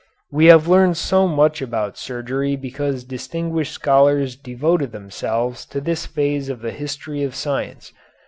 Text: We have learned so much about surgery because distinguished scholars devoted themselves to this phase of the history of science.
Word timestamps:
We 0.31 0.47
have 0.47 0.67
learned 0.67 0.97
so 0.97 1.27
much 1.27 1.61
about 1.61 1.95
surgery 1.95 2.55
because 2.55 3.03
distinguished 3.03 3.71
scholars 3.73 4.35
devoted 4.35 4.93
themselves 4.93 5.63
to 5.67 5.79
this 5.79 6.07
phase 6.07 6.49
of 6.49 6.61
the 6.61 6.71
history 6.71 7.21
of 7.21 7.35
science. 7.35 7.93